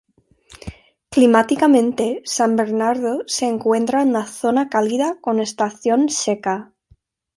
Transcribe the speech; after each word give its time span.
Climáticamente, 1.13 2.23
San 2.25 2.55
Bernardo 2.55 3.21
se 3.27 3.45
encuentra 3.45 4.01
en 4.01 4.13
la 4.13 4.25
zona 4.25 4.67
cálida 4.67 5.19
con 5.21 5.39
estación 5.39 6.09
seca. 6.09 6.73